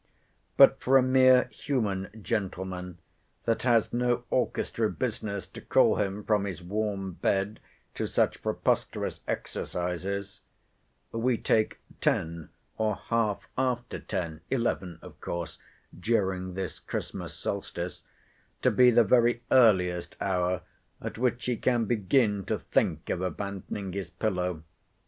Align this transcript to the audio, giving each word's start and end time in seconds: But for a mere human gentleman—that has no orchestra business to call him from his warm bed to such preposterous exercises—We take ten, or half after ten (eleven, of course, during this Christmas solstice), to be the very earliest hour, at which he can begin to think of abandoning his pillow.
But 0.57 0.79
for 0.79 0.97
a 0.97 1.03
mere 1.03 1.43
human 1.51 2.09
gentleman—that 2.23 3.61
has 3.61 3.93
no 3.93 4.23
orchestra 4.31 4.89
business 4.89 5.45
to 5.49 5.61
call 5.61 5.97
him 5.97 6.23
from 6.23 6.45
his 6.45 6.59
warm 6.63 7.11
bed 7.11 7.59
to 7.93 8.07
such 8.07 8.41
preposterous 8.41 9.19
exercises—We 9.27 11.37
take 11.37 11.81
ten, 12.01 12.49
or 12.79 12.95
half 12.95 13.47
after 13.55 13.99
ten 13.99 14.41
(eleven, 14.49 14.97
of 15.03 15.21
course, 15.21 15.59
during 15.99 16.55
this 16.55 16.79
Christmas 16.79 17.35
solstice), 17.35 18.03
to 18.63 18.71
be 18.71 18.89
the 18.89 19.03
very 19.03 19.43
earliest 19.51 20.15
hour, 20.19 20.63
at 20.99 21.19
which 21.19 21.45
he 21.45 21.55
can 21.57 21.85
begin 21.85 22.43
to 22.45 22.57
think 22.57 23.11
of 23.11 23.21
abandoning 23.21 23.93
his 23.93 24.09
pillow. 24.09 24.63